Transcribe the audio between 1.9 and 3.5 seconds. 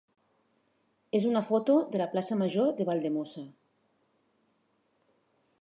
de la plaça major de Valldemossa.